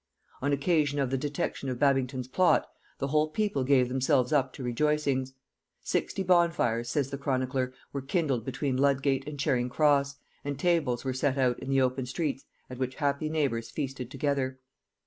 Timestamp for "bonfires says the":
6.23-7.19